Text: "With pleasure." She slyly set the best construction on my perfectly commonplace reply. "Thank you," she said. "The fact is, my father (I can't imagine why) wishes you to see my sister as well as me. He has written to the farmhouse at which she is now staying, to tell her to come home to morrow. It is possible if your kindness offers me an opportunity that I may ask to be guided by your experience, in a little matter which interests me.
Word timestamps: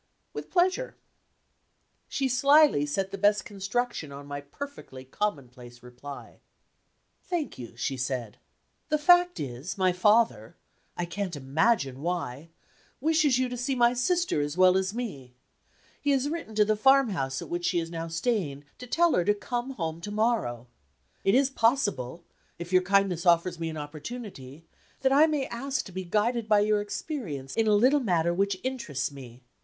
"With 0.33 0.49
pleasure." 0.49 0.95
She 2.07 2.27
slyly 2.27 2.87
set 2.87 3.11
the 3.11 3.19
best 3.19 3.45
construction 3.45 4.11
on 4.11 4.25
my 4.25 4.41
perfectly 4.41 5.05
commonplace 5.05 5.83
reply. 5.83 6.39
"Thank 7.23 7.59
you," 7.59 7.77
she 7.77 7.97
said. 7.97 8.37
"The 8.89 8.97
fact 8.97 9.39
is, 9.39 9.77
my 9.77 9.91
father 9.93 10.55
(I 10.97 11.05
can't 11.05 11.35
imagine 11.35 12.01
why) 12.01 12.49
wishes 12.99 13.37
you 13.37 13.47
to 13.49 13.55
see 13.55 13.75
my 13.75 13.93
sister 13.93 14.41
as 14.41 14.57
well 14.57 14.75
as 14.75 14.91
me. 14.95 15.35
He 16.01 16.09
has 16.09 16.29
written 16.29 16.55
to 16.55 16.65
the 16.65 16.75
farmhouse 16.75 17.39
at 17.39 17.49
which 17.49 17.65
she 17.65 17.77
is 17.77 17.91
now 17.91 18.07
staying, 18.07 18.63
to 18.79 18.87
tell 18.87 19.13
her 19.13 19.23
to 19.23 19.35
come 19.35 19.69
home 19.73 20.01
to 20.01 20.09
morrow. 20.11 20.65
It 21.23 21.35
is 21.35 21.51
possible 21.51 22.23
if 22.57 22.73
your 22.73 22.81
kindness 22.81 23.23
offers 23.27 23.59
me 23.59 23.69
an 23.69 23.77
opportunity 23.77 24.65
that 25.01 25.13
I 25.13 25.27
may 25.27 25.45
ask 25.45 25.85
to 25.85 25.91
be 25.91 26.05
guided 26.05 26.49
by 26.49 26.61
your 26.61 26.81
experience, 26.81 27.55
in 27.55 27.67
a 27.67 27.75
little 27.75 27.99
matter 27.99 28.33
which 28.33 28.57
interests 28.63 29.11
me. 29.11 29.43